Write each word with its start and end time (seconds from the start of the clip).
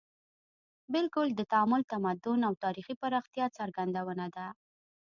بلکې 0.93 1.31
د 1.39 1.41
تعامل، 1.51 1.81
تمدن 1.91 2.39
او 2.47 2.53
تاریخي 2.63 2.95
پراختیا 3.01 3.45
څرګندونه 3.57 4.25
ده 4.35 4.45